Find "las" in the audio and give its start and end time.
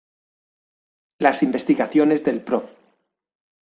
1.19-1.43